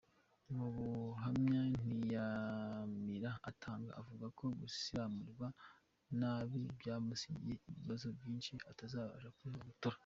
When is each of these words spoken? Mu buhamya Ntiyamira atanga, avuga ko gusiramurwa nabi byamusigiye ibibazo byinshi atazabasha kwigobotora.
Mu 0.55 0.67
buhamya 0.75 1.59
Ntiyamira 1.83 3.31
atanga, 3.49 3.89
avuga 4.01 4.25
ko 4.37 4.43
gusiramurwa 4.61 5.47
nabi 6.19 6.59
byamusigiye 6.77 7.55
ibibazo 7.69 8.07
byinshi 8.17 8.53
atazabasha 8.71 9.33
kwigobotora. 9.37 9.97